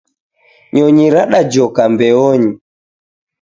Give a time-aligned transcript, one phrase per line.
[0.75, 2.51] Nyonyi radajoka mbeonyi.